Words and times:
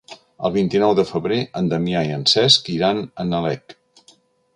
El 0.47 0.53
vint-i-nou 0.53 0.93
de 0.99 1.03
febrer 1.09 1.37
en 1.61 1.69
Damià 1.73 2.01
i 2.07 2.13
en 2.15 2.23
Cesc 2.31 2.71
iran 2.77 3.03
a 3.05 3.27
Nalec. 3.33 3.77